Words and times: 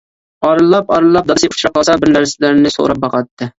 ئارىلاپ-ئارىلاپ 0.47 1.29
دادىسى 1.33 1.51
ئۇچراپ 1.53 1.77
قالسا 1.81 1.99
بىر 2.01 2.13
نەرسىلەرنى 2.17 2.75
سوراپ 2.79 3.07
باقاتتى. 3.07 3.47